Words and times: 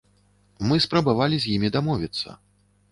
Мы 0.71 0.79
спрабавалі 0.85 1.35
з 1.45 1.53
імі 1.59 1.73
дамовіцца. 1.77 2.29